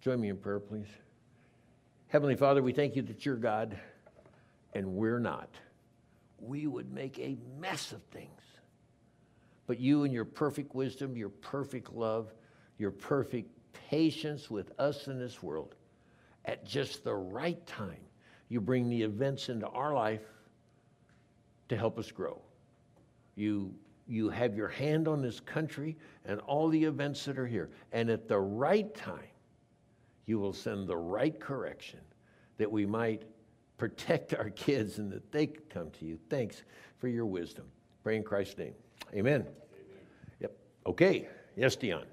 Join 0.00 0.20
me 0.20 0.30
in 0.30 0.36
prayer, 0.36 0.60
please. 0.60 0.86
Heavenly 2.08 2.36
Father, 2.36 2.62
we 2.62 2.72
thank 2.72 2.96
you 2.96 3.02
that 3.02 3.26
you're 3.26 3.36
God 3.36 3.78
and 4.74 4.94
we're 4.94 5.18
not. 5.18 5.50
We 6.40 6.66
would 6.66 6.92
make 6.92 7.18
a 7.18 7.36
mess 7.58 7.92
of 7.92 8.02
things. 8.04 8.40
But 9.66 9.78
you, 9.78 10.04
in 10.04 10.10
your 10.10 10.24
perfect 10.24 10.74
wisdom, 10.74 11.16
your 11.16 11.28
perfect 11.28 11.92
love, 11.92 12.32
your 12.78 12.90
perfect 12.90 13.50
patience 13.72 14.50
with 14.50 14.72
us 14.78 15.06
in 15.06 15.18
this 15.18 15.42
world, 15.42 15.74
at 16.46 16.64
just 16.64 17.04
the 17.04 17.14
right 17.14 17.64
time, 17.66 18.00
you 18.48 18.60
bring 18.60 18.88
the 18.88 19.02
events 19.02 19.48
into 19.48 19.68
our 19.68 19.92
life 19.92 20.24
to 21.68 21.76
help 21.76 21.98
us 21.98 22.10
grow. 22.10 22.40
You, 23.36 23.72
you 24.08 24.30
have 24.30 24.56
your 24.56 24.68
hand 24.68 25.06
on 25.06 25.22
this 25.22 25.38
country 25.40 25.96
and 26.24 26.40
all 26.40 26.68
the 26.68 26.82
events 26.82 27.24
that 27.26 27.38
are 27.38 27.46
here. 27.46 27.70
And 27.92 28.10
at 28.10 28.26
the 28.26 28.40
right 28.40 28.92
time, 28.94 29.29
you 30.26 30.38
will 30.38 30.52
send 30.52 30.86
the 30.86 30.96
right 30.96 31.38
correction 31.38 32.00
that 32.58 32.70
we 32.70 32.86
might 32.86 33.24
protect 33.78 34.34
our 34.34 34.50
kids 34.50 34.98
and 34.98 35.10
that 35.10 35.32
they 35.32 35.46
could 35.46 35.68
come 35.70 35.90
to 35.90 36.04
you. 36.04 36.18
Thanks 36.28 36.62
for 36.98 37.08
your 37.08 37.26
wisdom. 37.26 37.64
Pray 38.02 38.16
in 38.16 38.22
Christ's 38.22 38.58
name. 38.58 38.74
Amen. 39.14 39.40
Amen. 39.40 39.48
Yep. 40.40 40.56
Okay. 40.86 41.28
Yes, 41.56 41.76
Dion. 41.76 42.04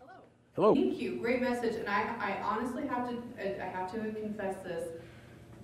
Hello. 0.00 0.12
Hello. 0.54 0.74
Thank 0.74 1.00
you. 1.00 1.16
Great 1.16 1.40
message. 1.40 1.76
And 1.76 1.88
I, 1.88 2.02
I 2.18 2.42
honestly 2.42 2.86
have 2.86 3.08
to, 3.08 3.62
I 3.62 3.68
have 3.68 3.92
to 3.92 3.98
confess 4.20 4.56
this. 4.62 4.88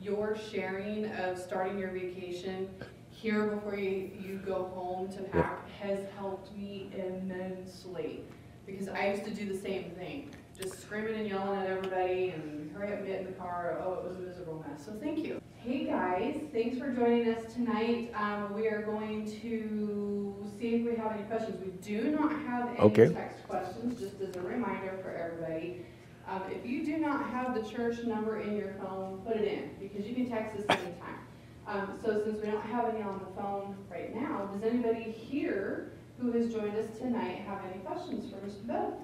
Your 0.00 0.36
sharing 0.50 1.06
of 1.12 1.38
starting 1.38 1.78
your 1.78 1.90
vacation 1.90 2.68
here 3.10 3.46
before 3.46 3.76
you, 3.76 4.10
you 4.20 4.40
go 4.46 4.70
home 4.74 5.08
to 5.08 5.22
pack 5.24 5.68
has 5.80 5.98
helped 6.16 6.56
me 6.56 6.90
immensely. 6.94 8.22
Because 8.64 8.88
I 8.88 9.10
used 9.10 9.24
to 9.24 9.30
do 9.30 9.50
the 9.52 9.58
same 9.58 9.90
thing, 9.92 10.30
just 10.60 10.80
screaming 10.82 11.14
and 11.14 11.28
yelling 11.28 11.60
at 11.60 11.66
everybody 11.68 12.30
and 12.30 12.72
hurry 12.72 12.92
up, 12.92 12.98
and 12.98 13.06
get 13.06 13.20
in 13.20 13.26
the 13.26 13.32
car. 13.32 13.80
Oh, 13.84 13.94
it 13.94 14.04
was 14.08 14.16
a 14.16 14.20
miserable 14.20 14.64
mess. 14.68 14.84
So 14.84 14.92
thank 15.00 15.18
you. 15.24 15.40
Hey 15.56 15.84
guys, 15.84 16.40
thanks 16.52 16.78
for 16.78 16.90
joining 16.92 17.28
us 17.34 17.52
tonight. 17.52 18.12
Um, 18.14 18.54
we 18.54 18.68
are 18.68 18.82
going 18.82 19.24
to 19.40 20.34
see 20.58 20.76
if 20.76 20.86
we 20.86 20.96
have 20.96 21.12
any 21.12 21.22
questions. 21.24 21.60
We 21.64 21.72
do 21.82 22.10
not 22.10 22.32
have 22.46 22.68
any 22.70 22.78
Okay. 22.78 23.12
text 23.12 23.46
questions, 23.48 24.00
just 24.00 24.20
as 24.20 24.36
a 24.36 24.40
reminder 24.40 24.98
for 25.02 25.10
everybody. 25.10 25.84
Um, 26.26 26.42
if 26.50 26.64
you 26.68 26.84
do 26.84 26.98
not 26.98 27.30
have 27.30 27.54
the 27.54 27.68
church 27.68 28.02
number 28.04 28.40
in 28.40 28.56
your 28.56 28.74
phone, 28.74 29.20
put 29.26 29.36
it 29.36 29.48
in, 29.48 29.70
because 29.80 30.06
you 30.06 30.14
can 30.14 30.28
text 30.28 30.56
us 30.58 30.64
anytime. 30.68 31.18
Um, 31.66 31.98
so 32.02 32.22
since 32.24 32.42
we 32.42 32.50
don't 32.50 32.64
have 32.64 32.86
any 32.94 33.02
on 33.02 33.18
the 33.18 33.40
phone 33.40 33.76
right 33.90 34.14
now, 34.14 34.46
does 34.52 34.62
anybody 34.62 35.10
here 35.10 35.92
who 36.18 36.32
has 36.32 36.52
joined 36.52 36.76
us 36.76 36.98
tonight 36.98 37.42
have 37.46 37.60
any 37.70 37.80
questions 37.82 38.30
for 38.30 38.38
Mr. 38.38 38.66
Bell? 38.66 39.00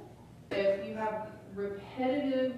If 0.50 0.86
you 0.88 0.94
have 0.94 1.28
repetitive 1.54 2.56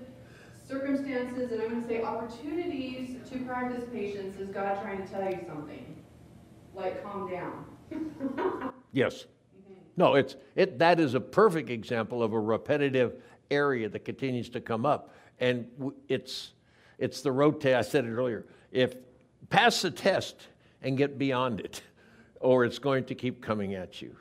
circumstances, 0.68 1.52
and 1.52 1.62
I'm 1.62 1.70
gonna 1.70 1.86
say 1.86 2.02
opportunities 2.02 3.16
to 3.30 3.38
practice 3.40 3.84
patience, 3.92 4.38
is 4.38 4.48
God 4.48 4.82
trying 4.82 5.02
to 5.02 5.08
tell 5.08 5.30
you 5.30 5.40
something? 5.46 6.02
Like, 6.74 7.02
calm 7.02 7.30
down. 7.30 7.64
Yes. 8.92 9.26
No, 9.98 10.14
it's, 10.14 10.36
it, 10.54 10.78
that 10.78 10.98
is 11.00 11.12
a 11.12 11.20
perfect 11.20 11.68
example 11.68 12.22
of 12.22 12.32
a 12.32 12.40
repetitive 12.40 13.20
area 13.50 13.90
that 13.90 14.06
continues 14.06 14.48
to 14.50 14.60
come 14.60 14.86
up. 14.86 15.14
And 15.38 15.66
it's, 16.08 16.52
it's 16.98 17.20
the 17.20 17.30
rotate, 17.30 17.74
I 17.74 17.82
said 17.82 18.06
it 18.06 18.10
earlier. 18.10 18.46
If, 18.72 18.96
pass 19.50 19.82
the 19.82 19.90
test 19.90 20.48
and 20.82 20.96
get 20.96 21.18
beyond 21.18 21.60
it, 21.60 21.82
or 22.40 22.64
it's 22.64 22.78
going 22.78 23.04
to 23.04 23.14
keep 23.14 23.42
coming 23.42 23.74
at 23.74 24.00
you. 24.00 24.16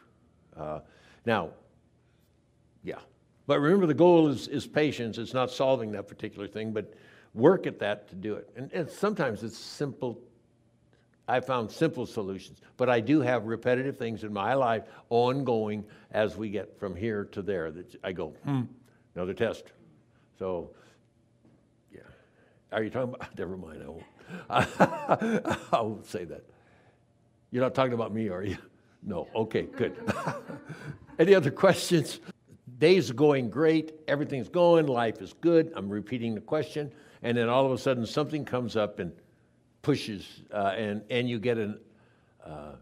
Uh, 0.58 0.80
Now, 1.26 1.50
yeah. 2.84 3.00
But 3.48 3.60
remember, 3.60 3.86
the 3.86 3.94
goal 3.94 4.28
is, 4.28 4.48
is 4.48 4.66
patience. 4.66 5.18
It's 5.18 5.34
not 5.34 5.52
solving 5.52 5.92
that 5.92 6.08
particular 6.08 6.48
thing, 6.48 6.72
but 6.72 6.94
work 7.34 7.68
at 7.68 7.80
that 7.80 8.08
to 8.10 8.16
do 8.16 8.36
it. 8.36 8.50
And, 8.56 8.72
and 8.74 8.90
sometimes 8.90 9.44
it's 9.44 9.58
simple 9.58 10.20
I 11.28 11.40
found 11.40 11.72
simple 11.72 12.06
solutions, 12.06 12.62
but 12.78 12.90
I 12.90 13.00
do 13.00 13.20
have 13.22 13.46
repetitive 13.46 13.98
things 13.98 14.24
in 14.24 14.32
my 14.32 14.54
life 14.54 14.84
ongoing 15.10 15.84
as 16.12 16.38
we 16.38 16.50
get 16.50 16.80
from 16.80 16.96
here 16.96 17.26
to 17.32 17.42
there 17.42 17.72
that 17.72 17.96
I 18.04 18.12
go, 18.12 18.30
hmm, 18.44 18.62
another 19.16 19.34
test. 19.34 19.66
So, 20.38 20.70
yeah. 21.92 22.02
Are 22.72 22.84
you 22.84 22.90
talking 22.90 23.16
about? 23.16 23.38
Never 23.38 23.58
mind. 23.58 23.84
I 23.84 23.88
won't. 23.90 24.04
I 25.74 25.82
won't 25.82 26.06
say 26.06 26.26
that. 26.26 26.44
You're 27.52 27.64
not 27.64 27.74
talking 27.74 27.94
about 27.94 28.14
me, 28.14 28.30
are 28.30 28.44
you? 28.44 28.58
No. 29.02 29.28
Okay, 29.36 29.64
good. 29.64 29.96
Any 31.20 31.34
other 31.34 31.52
questions? 31.52 32.20
Days 32.86 33.12
going 33.12 33.50
great. 33.50 33.94
Everything's 34.08 34.48
going. 34.48 34.86
Life 34.86 35.20
is 35.20 35.34
good. 35.42 35.74
I'm 35.76 35.90
repeating 35.90 36.36
the 36.36 36.40
question. 36.40 36.94
And 37.24 37.36
then 37.36 37.50
all 37.50 37.66
of 37.66 37.72
a 37.72 37.80
sudden, 37.80 38.06
something 38.06 38.46
comes 38.46 38.76
up 38.76 39.00
and 39.00 39.12
pushes, 39.82 40.44
uh, 40.54 40.76
and, 40.78 41.02
and 41.10 41.28
you 41.28 41.40
get 41.40 41.58
an, 41.58 41.80
uh, 42.46 42.74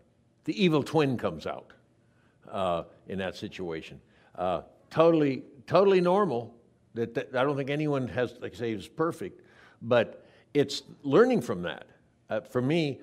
the 0.43 0.61
evil 0.61 0.83
twin 0.83 1.15
comes 1.17 1.47
out 1.47 1.71
uh, 2.51 2.83
in 3.07 3.17
that 3.19 3.37
situation. 3.37 4.01
Uh, 4.35 4.63
totally, 4.89 5.41
totally 5.67 6.01
normal. 6.01 6.53
That, 6.95 7.13
that 7.13 7.33
I 7.33 7.43
don't 7.43 7.55
think 7.55 7.69
anyone 7.69 8.09
has, 8.09 8.35
like 8.41 8.55
say, 8.55 8.73
is 8.73 8.89
perfect, 8.89 9.39
but 9.81 10.25
it's 10.53 10.83
learning 11.03 11.39
from 11.39 11.61
that. 11.61 11.85
Uh, 12.29 12.41
for 12.41 12.61
me, 12.61 12.99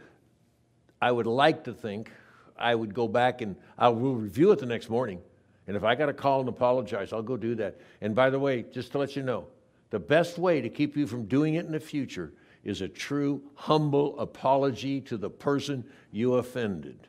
I 1.01 1.11
would 1.11 1.27
like 1.27 1.65
to 1.65 1.73
think 1.73 2.13
I 2.59 2.75
would 2.75 2.93
go 2.93 3.09
back 3.09 3.41
and 3.41 3.57
I 3.79 3.89
will 3.89 4.17
review 4.17 4.53
it 4.53 4.59
the 4.59 4.67
next 4.67 4.91
morning. 4.91 5.23
And 5.71 5.77
if 5.77 5.85
I 5.85 5.95
got 5.95 6.07
to 6.07 6.13
call 6.13 6.41
and 6.41 6.49
apologize, 6.49 7.13
I'll 7.13 7.23
go 7.23 7.37
do 7.37 7.55
that. 7.55 7.79
And 8.01 8.13
by 8.13 8.29
the 8.29 8.41
way, 8.41 8.65
just 8.73 8.91
to 8.91 8.99
let 8.99 9.15
you 9.15 9.23
know, 9.23 9.47
the 9.91 10.01
best 10.01 10.37
way 10.37 10.61
to 10.61 10.69
keep 10.69 10.97
you 10.97 11.07
from 11.07 11.27
doing 11.27 11.55
it 11.55 11.65
in 11.65 11.71
the 11.71 11.79
future 11.79 12.33
is 12.65 12.81
a 12.81 12.89
true, 12.89 13.41
humble 13.55 14.19
apology 14.19 15.01
to 15.03 15.17
the 15.17 15.31
person 15.31 15.85
you 16.11 16.35
offended. 16.35 17.07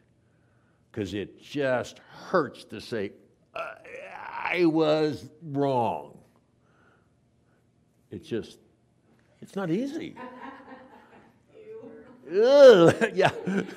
Because 0.92 1.16
it 1.16 1.42
just 1.42 2.02
hurts 2.28 2.64
to 2.66 2.80
say, 2.80 3.14
I 3.56 4.66
was 4.66 5.28
wrong. 5.42 6.20
It's 8.12 8.28
just, 8.28 8.60
it's 9.42 9.56
not 9.56 9.72
easy. 9.72 10.16
Ugh, 12.32 12.94
yeah. 13.14 13.32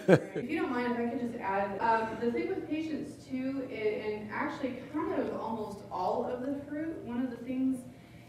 If 0.07 0.49
you 0.49 0.61
don't 0.61 0.71
mind, 0.71 0.93
if 0.93 0.99
I 0.99 1.09
can 1.11 1.19
just 1.19 1.41
add, 1.41 1.81
um, 1.81 2.17
the 2.21 2.31
thing 2.31 2.49
with 2.49 2.69
patience 2.69 3.25
too, 3.29 3.67
i- 3.69 3.75
and 3.75 4.14
actually 4.45 4.79
kind 4.93 5.13
of 5.21 5.41
almost 5.41 5.79
all 5.91 6.27
of 6.27 6.41
the 6.41 6.61
fruit, 6.69 6.97
one 7.05 7.23
of 7.23 7.31
the 7.31 7.37
things 7.39 7.79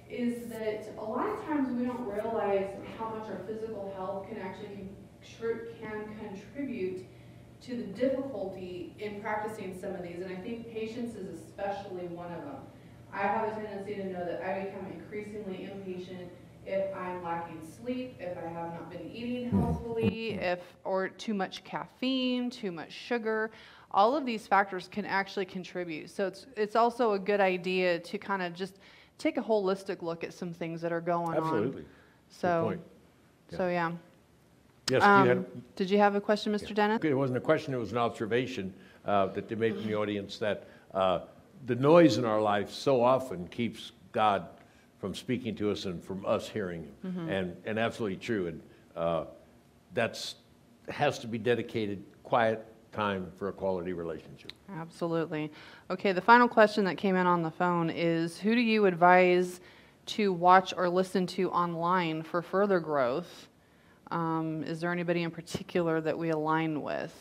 is 0.10 0.50
that 0.50 0.88
a 0.98 1.04
lot 1.04 1.28
of 1.28 1.44
times 1.46 1.70
we 1.78 1.86
don't 1.86 2.06
realize 2.08 2.70
how 2.98 3.10
much 3.10 3.28
our 3.30 3.40
physical 3.48 3.94
health 3.96 4.28
can 4.30 4.40
actually 4.40 4.90
can 5.82 6.16
contribute 6.20 7.06
to 7.62 7.76
the 7.76 7.84
difficulty 7.84 8.96
in 9.00 9.20
practicing 9.22 9.78
some 9.80 9.94
of 9.96 10.04
these, 10.04 10.22
and 10.22 10.32
I 10.32 10.36
think 10.42 10.72
patience 10.72 11.16
is 11.16 11.40
especially 11.42 12.08
one 12.08 12.32
of 12.32 12.42
them. 12.42 12.58
I 13.12 13.20
have 13.20 13.48
a 13.50 13.52
tendency 13.56 13.96
to 13.96 14.06
know 14.06 14.26
that 14.26 14.42
I 14.44 14.66
become 14.66 14.86
increasingly 14.94 15.70
impatient 15.72 16.32
if 16.66 16.96
I'm 16.96 17.24
lacking 17.24 17.62
sleep, 17.84 18.16
if 18.20 18.38
I 18.38 18.48
have 18.50 18.72
not 18.74 18.90
been 18.92 19.10
eating 19.14 19.50
healthfully, 19.50 20.34
if, 20.40 20.60
or 20.84 21.10
too 21.10 21.34
much 21.34 21.64
caffeine, 21.64 22.50
too 22.50 22.72
much 22.72 22.92
sugar. 22.92 23.52
All 23.96 24.16
of 24.16 24.26
these 24.26 24.46
factors 24.46 24.90
can 24.90 25.06
actually 25.06 25.46
contribute. 25.46 26.10
So 26.10 26.28
it's, 26.28 26.46
it's 26.56 26.76
also 26.76 27.14
a 27.14 27.20
good 27.20 27.40
idea 27.40 27.98
to 27.98 28.18
kind 28.18 28.44
of 28.44 28.54
just 28.54 28.80
take 29.18 29.38
a 29.38 29.42
holistic 29.42 30.02
look 30.02 30.24
at 30.26 30.34
some 30.34 30.54
things 30.54 30.82
that 30.82 30.92
are 30.92 31.02
going 31.02 31.30
on. 31.30 31.38
Absolutely. 31.38 31.86
So, 32.30 32.64
point. 32.66 32.82
so 33.56 33.70
yeah. 33.70 33.92
Yes, 34.90 35.02
you 35.02 35.08
had, 35.08 35.38
Um, 35.38 35.46
Did 35.76 35.90
you 35.90 35.98
have 35.98 36.16
a 36.16 36.22
question, 36.22 36.54
Mr. 36.54 36.76
Dennis? 36.76 37.00
it 37.04 37.14
wasn't 37.14 37.38
a 37.38 37.42
question, 37.42 37.74
it 37.74 37.78
was 37.78 37.92
an 37.92 37.98
observation 37.98 38.74
uh, 39.06 39.28
that 39.28 39.48
they 39.48 39.56
made 39.56 39.76
from 39.76 39.88
the 39.88 39.96
audience 39.96 40.38
that 40.40 40.68
uh, 40.94 41.22
the 41.66 41.76
noise 41.76 42.18
in 42.18 42.26
our 42.26 42.42
life 42.42 42.70
so 42.70 43.02
often 43.02 43.48
keeps 43.48 43.94
God 44.12 44.48
from 45.00 45.16
speaking 45.16 45.56
to 45.56 45.72
us 45.72 45.86
and 45.86 46.04
from 46.04 46.26
us 46.26 46.50
hearing 46.50 46.84
Him. 46.84 46.96
Mm-hmm. 47.06 47.30
And, 47.30 47.58
and 47.66 47.80
absolutely 47.80 48.18
true. 48.18 48.48
And 48.48 48.62
uh, 48.96 49.26
that's, 49.94 50.36
has 50.90 51.18
to 51.20 51.28
be 51.28 51.38
dedicated 51.38 52.04
quiet 52.24 52.66
time 52.96 53.32
for 53.38 53.50
a 53.50 53.54
quality 53.54 53.94
relationship. 53.94 54.52
Absolutely. 54.78 55.52
Okay, 55.90 56.14
the 56.14 56.22
final 56.22 56.48
question 56.48 56.86
that 56.86 56.98
came 56.98 57.16
in 57.16 57.28
on 57.28 57.42
the 57.44 57.52
phone 57.52 57.90
is 57.90 58.40
who 58.40 58.56
do 58.56 58.62
you 58.62 58.86
advise 58.86 59.60
to 60.08 60.32
watch 60.32 60.74
or 60.76 60.88
listen 60.88 61.28
to 61.28 61.50
online 61.52 62.24
for 62.24 62.42
further 62.42 62.80
growth? 62.80 63.50
Um, 64.12 64.64
is 64.64 64.80
there 64.80 64.92
anybody 64.92 65.24
in 65.24 65.32
particular 65.32 66.00
that 66.02 66.18
we 66.18 66.30
align 66.30 66.82
with? 66.82 67.14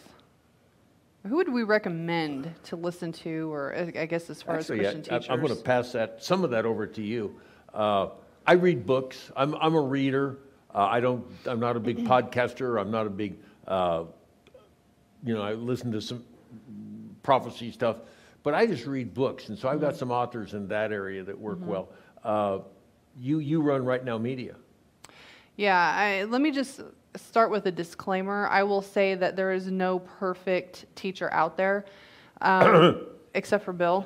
Who 1.27 1.37
would 1.37 1.51
we 1.51 1.63
recommend 1.63 2.53
to 2.65 2.77
listen 2.77 3.11
to, 3.13 3.51
or 3.53 3.75
I 3.97 4.05
guess 4.05 4.29
as 4.29 4.43
far 4.43 4.57
Actually, 4.59 4.81
as 4.85 4.95
Christian 4.95 5.15
I- 5.15 5.19
teachers? 5.19 5.31
I'm 5.31 5.41
going 5.41 5.57
to 5.57 5.63
pass 5.63 5.93
that, 5.93 6.23
some 6.23 6.45
of 6.45 6.51
that 6.51 6.67
over 6.67 6.87
to 6.87 7.03
you. 7.03 7.35
Uh, 7.73 8.09
I 8.47 8.53
read 8.53 8.87
books. 8.87 9.33
I'm, 9.35 9.55
I'm 9.55 9.75
a 9.75 9.81
reader. 9.81 10.39
Uh, 10.75 10.81
I 10.83 11.01
don't, 11.01 11.25
I'm 11.47 11.61
not 11.61 11.77
a 11.77 11.81
big 11.81 11.99
podcaster. 12.05 12.79
I'm 12.79 12.91
not 12.91 13.07
a 13.07 13.11
big, 13.11 13.39
uh, 13.67 14.05
you 15.25 15.35
know, 15.35 15.43
I 15.43 15.55
listen 15.55 15.91
to 15.93 16.01
some 16.01 16.25
prophecy 17.23 17.73
stuff, 17.73 17.99
but 18.43 18.55
I 18.55 18.67
just 18.67 18.87
read 18.87 19.15
books. 19.15 19.49
And 19.49 19.59
so 19.59 19.69
I've 19.69 19.81
got 19.81 19.97
some 19.97 20.11
authors 20.11 20.55
in 20.55 20.69
that 20.69 20.93
area 20.93 21.23
that 21.25 21.39
work 21.39 21.59
well. 21.63 21.89
Uh, 22.23 22.59
you, 23.19 23.39
you 23.39 23.61
run 23.61 23.85
Right 23.85 24.05
Now 24.05 24.19
Media. 24.19 24.57
Yeah, 25.57 25.79
I, 25.79 26.25
let 26.25 26.41
me 26.41 26.51
just 26.51 26.81
start 27.17 27.51
with 27.51 27.67
a 27.67 27.71
disclaimer. 27.71 28.49
I 28.49 28.65
will 28.65 28.83
say 28.83 29.15
that 29.15 29.37
there 29.37 29.53
is 29.53 29.71
no 29.71 30.01
perfect 30.01 30.85
teacher 30.97 31.33
out 31.33 31.57
there, 31.57 31.85
um, 32.41 33.07
except 33.35 33.65
for 33.65 33.73
Bill. 33.73 34.05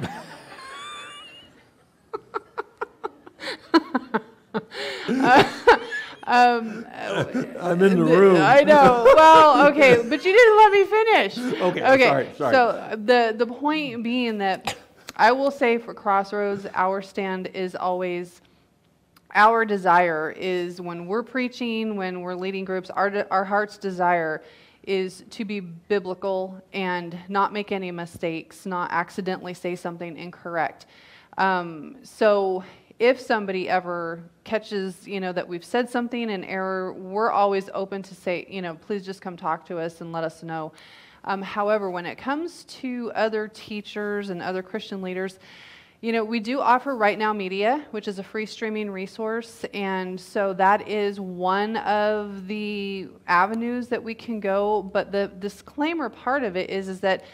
um, 6.26 6.86
I'm 7.60 7.82
in 7.82 7.98
the 7.98 8.04
room. 8.04 8.36
I 8.40 8.62
know. 8.62 9.12
Well, 9.14 9.68
okay, 9.68 9.96
but 9.96 10.24
you 10.24 10.32
didn't 10.32 10.56
let 10.56 10.72
me 10.72 10.84
finish. 10.84 11.38
Okay, 11.64 11.82
Okay. 11.82 12.06
sorry, 12.08 12.28
sorry. 12.36 12.54
So 12.54 12.96
the 13.04 13.34
the 13.36 13.46
point 13.46 14.02
being 14.02 14.38
that 14.38 14.76
I 15.16 15.32
will 15.32 15.50
say 15.50 15.78
for 15.78 15.94
Crossroads, 15.94 16.66
our 16.74 17.00
stand 17.02 17.48
is 17.48 17.74
always 17.74 18.40
our 19.34 19.64
desire 19.64 20.32
is 20.36 20.80
when 20.80 21.06
we're 21.06 21.22
preaching, 21.22 21.96
when 21.96 22.20
we're 22.20 22.36
leading 22.36 22.64
groups, 22.64 22.88
our, 22.90 23.26
our 23.30 23.44
heart's 23.44 23.78
desire 23.78 24.42
is 24.84 25.24
to 25.30 25.44
be 25.44 25.60
biblical 25.60 26.62
and 26.72 27.18
not 27.28 27.52
make 27.52 27.72
any 27.72 27.90
mistakes, 27.90 28.64
not 28.66 28.92
accidentally 28.92 29.54
say 29.54 29.74
something 29.74 30.16
incorrect. 30.16 30.86
Um, 31.36 31.96
so 32.04 32.62
if 32.98 33.20
somebody 33.20 33.68
ever 33.68 34.22
catches, 34.44 35.06
you 35.06 35.20
know, 35.20 35.32
that 35.32 35.48
we've 35.48 35.64
said 35.64 35.90
something 35.90 36.30
in 36.30 36.44
error, 36.44 36.92
we're 36.92 37.30
always 37.30 37.68
open 37.74 38.02
to 38.02 38.14
say, 38.14 38.46
you 38.48 38.62
know, 38.62 38.74
please 38.74 39.04
just 39.04 39.20
come 39.20 39.36
talk 39.36 39.66
to 39.66 39.78
us 39.78 40.00
and 40.00 40.12
let 40.12 40.24
us 40.24 40.42
know. 40.42 40.72
Um, 41.24 41.42
however, 41.42 41.90
when 41.90 42.06
it 42.06 42.16
comes 42.16 42.64
to 42.64 43.10
other 43.14 43.48
teachers 43.48 44.30
and 44.30 44.42
other 44.42 44.62
Christian 44.62 45.02
leaders, 45.02 45.38
you 46.02 46.12
know, 46.12 46.22
we 46.22 46.38
do 46.38 46.60
offer 46.60 46.94
Right 46.94 47.18
Now 47.18 47.32
Media, 47.32 47.86
which 47.90 48.08
is 48.08 48.18
a 48.18 48.22
free 48.22 48.44
streaming 48.44 48.90
resource. 48.90 49.64
And 49.72 50.20
so 50.20 50.52
that 50.52 50.86
is 50.86 51.18
one 51.18 51.78
of 51.78 52.46
the 52.46 53.08
avenues 53.26 53.88
that 53.88 54.02
we 54.04 54.14
can 54.14 54.38
go. 54.38 54.82
But 54.82 55.12
the 55.12 55.28
disclaimer 55.38 56.10
part 56.10 56.44
of 56.44 56.56
it 56.56 56.68
is, 56.68 56.88
is 56.88 57.00
that 57.00 57.24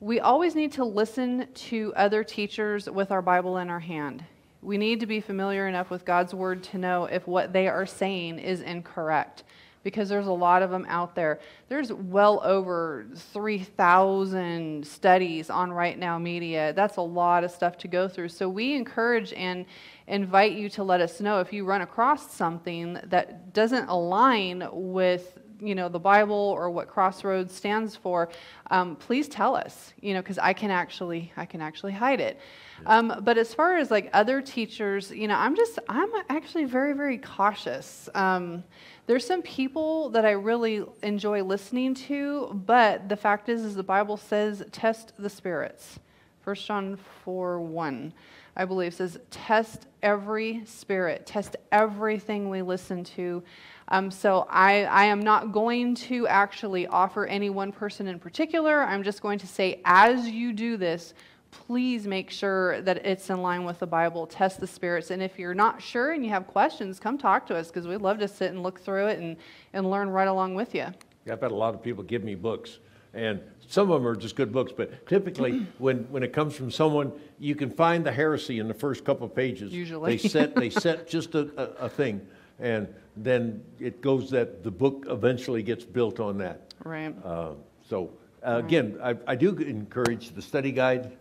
we 0.00 0.20
always 0.20 0.54
need 0.54 0.72
to 0.72 0.84
listen 0.84 1.46
to 1.54 1.92
other 1.96 2.24
teachers 2.24 2.88
with 2.88 3.10
our 3.10 3.20
Bible 3.20 3.58
in 3.58 3.68
our 3.68 3.80
hand. 3.80 4.24
We 4.64 4.78
need 4.78 5.00
to 5.00 5.06
be 5.06 5.20
familiar 5.20 5.68
enough 5.68 5.90
with 5.90 6.04
God's 6.04 6.32
word 6.34 6.62
to 6.64 6.78
know 6.78 7.04
if 7.04 7.26
what 7.26 7.52
they 7.52 7.68
are 7.68 7.84
saying 7.84 8.38
is 8.38 8.62
incorrect 8.62 9.44
because 9.82 10.08
there's 10.08 10.26
a 10.26 10.32
lot 10.32 10.62
of 10.62 10.70
them 10.70 10.86
out 10.88 11.14
there. 11.14 11.38
There's 11.68 11.92
well 11.92 12.40
over 12.42 13.06
3,000 13.14 14.86
studies 14.86 15.50
on 15.50 15.70
Right 15.70 15.98
Now 15.98 16.18
Media. 16.18 16.72
That's 16.72 16.96
a 16.96 17.02
lot 17.02 17.44
of 17.44 17.50
stuff 17.50 17.76
to 17.78 17.88
go 17.88 18.08
through. 18.08 18.30
So 18.30 18.48
we 18.48 18.74
encourage 18.74 19.34
and 19.34 19.66
invite 20.06 20.52
you 20.52 20.70
to 20.70 20.82
let 20.82 21.02
us 21.02 21.20
know 21.20 21.40
if 21.40 21.52
you 21.52 21.66
run 21.66 21.82
across 21.82 22.34
something 22.34 22.98
that 23.04 23.52
doesn't 23.52 23.88
align 23.88 24.66
with 24.72 25.38
you 25.60 25.74
know 25.74 25.88
the 25.88 25.98
bible 25.98 26.34
or 26.34 26.70
what 26.70 26.88
crossroads 26.88 27.54
stands 27.54 27.94
for 27.96 28.28
um, 28.70 28.96
please 28.96 29.28
tell 29.28 29.54
us 29.54 29.92
you 30.00 30.14
know 30.14 30.20
because 30.20 30.38
i 30.38 30.52
can 30.52 30.70
actually 30.70 31.32
i 31.36 31.44
can 31.44 31.60
actually 31.60 31.92
hide 31.92 32.20
it. 32.20 32.40
Um, 32.86 33.20
but 33.22 33.38
as 33.38 33.54
far 33.54 33.76
as 33.76 33.90
like 33.90 34.10
other 34.12 34.42
teachers 34.42 35.10
you 35.10 35.28
know 35.28 35.36
i'm 35.36 35.56
just 35.56 35.78
i'm 35.88 36.10
actually 36.28 36.64
very 36.64 36.92
very 36.92 37.18
cautious. 37.18 38.08
Um, 38.14 38.64
there's 39.06 39.26
some 39.26 39.42
people 39.42 40.08
that 40.10 40.24
i 40.24 40.32
really 40.32 40.84
enjoy 41.02 41.42
listening 41.42 41.94
to 41.94 42.60
but 42.66 43.08
the 43.08 43.16
fact 43.16 43.48
is 43.48 43.62
is 43.62 43.74
the 43.74 43.82
bible 43.82 44.16
says 44.16 44.62
test 44.72 45.12
the 45.18 45.30
spirits. 45.30 45.98
1 46.44 46.56
john 46.56 46.98
4 47.24 47.60
1 47.60 48.12
i 48.56 48.64
believe 48.64 48.94
says 48.94 49.18
test 49.30 49.86
every 50.04 50.62
spirit. 50.66 51.26
Test 51.26 51.56
everything 51.72 52.50
we 52.50 52.62
listen 52.62 53.02
to 53.04 53.42
um, 53.88 54.10
so 54.10 54.46
I, 54.48 54.84
I 54.84 55.04
am 55.04 55.20
not 55.20 55.52
going 55.52 55.94
to 55.96 56.26
actually 56.26 56.86
offer 56.86 57.26
any 57.26 57.50
one 57.50 57.72
person 57.72 58.06
in 58.06 58.18
particular. 58.18 58.82
I'm 58.82 59.02
just 59.02 59.20
going 59.20 59.38
to 59.40 59.46
say, 59.46 59.80
as 59.84 60.28
you 60.28 60.52
do 60.52 60.76
this, 60.76 61.14
please 61.50 62.06
make 62.06 62.30
sure 62.30 62.80
that 62.82 63.04
it's 63.06 63.30
in 63.30 63.42
line 63.42 63.64
with 63.64 63.78
the 63.78 63.86
Bible. 63.86 64.26
Test 64.26 64.58
the 64.58 64.66
spirits. 64.66 65.10
And 65.10 65.22
if 65.22 65.38
you're 65.38 65.54
not 65.54 65.82
sure 65.82 66.12
and 66.12 66.24
you 66.24 66.30
have 66.30 66.46
questions, 66.46 66.98
come 66.98 67.18
talk 67.18 67.46
to 67.46 67.56
us 67.56 67.68
because 67.68 67.86
we'd 67.86 68.00
love 68.00 68.18
to 68.18 68.28
sit 68.28 68.50
and 68.50 68.62
look 68.62 68.80
through 68.80 69.08
it 69.08 69.18
and, 69.18 69.36
and 69.72 69.90
learn 69.90 70.08
right 70.08 70.28
along 70.28 70.54
with 70.54 70.74
you. 70.74 70.86
I've 71.30 71.40
had 71.40 71.52
a 71.52 71.54
lot 71.54 71.74
of 71.74 71.82
people 71.82 72.02
give 72.02 72.22
me 72.22 72.34
books, 72.34 72.78
and 73.14 73.40
some 73.66 73.90
of 73.90 74.02
them 74.02 74.06
are 74.06 74.16
just 74.16 74.36
good 74.36 74.52
books, 74.52 74.72
but 74.76 75.06
typically, 75.06 75.66
when, 75.78 75.98
when 76.10 76.22
it 76.22 76.32
comes 76.32 76.54
from 76.54 76.70
someone, 76.70 77.12
you 77.38 77.54
can 77.54 77.70
find 77.70 78.04
the 78.04 78.12
heresy 78.12 78.58
in 78.58 78.68
the 78.68 78.74
first 78.74 79.04
couple 79.04 79.26
of 79.26 79.34
pages. 79.34 79.72
Usually. 79.72 80.16
They 80.16 80.28
set, 80.28 80.54
they 80.54 80.70
set 80.70 81.08
just 81.08 81.34
a, 81.34 81.48
a, 81.56 81.86
a 81.86 81.88
thing, 81.88 82.26
and 82.58 82.88
then 83.16 83.62
it 83.78 84.00
goes 84.00 84.30
that 84.30 84.62
the 84.62 84.70
book 84.70 85.06
eventually 85.08 85.62
gets 85.62 85.84
built 85.84 86.20
on 86.20 86.38
that. 86.38 86.74
Right. 86.84 87.14
Uh, 87.24 87.54
So, 87.88 88.10
uh, 88.42 88.62
again, 88.64 88.98
I, 89.02 89.14
I 89.26 89.36
do 89.36 89.54
encourage 89.56 90.30
the 90.30 90.42
study 90.42 90.72
guide 90.72 91.16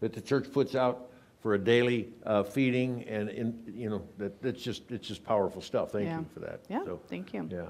that 0.00 0.12
the 0.12 0.20
church 0.20 0.52
puts 0.52 0.74
out 0.74 1.10
for 1.42 1.54
a 1.54 1.58
daily 1.58 2.08
uh, 2.24 2.42
feeding, 2.44 3.04
and, 3.08 3.28
in 3.28 3.54
you 3.66 3.90
know, 3.90 4.02
that, 4.18 4.40
that's 4.42 4.62
just, 4.62 4.90
it's 4.90 5.06
just 5.08 5.24
powerful 5.24 5.60
stuff. 5.60 5.90
Thank 5.90 6.06
Yeah. 6.06 6.18
you 6.20 6.26
for 6.34 6.40
that. 6.40 6.60
Yeah, 6.68 6.84
So, 6.84 7.00
thank 7.08 7.32
you. 7.34 7.48
Yeah. 7.50 7.66